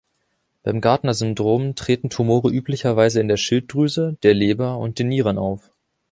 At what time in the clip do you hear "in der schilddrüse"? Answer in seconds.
3.21-4.17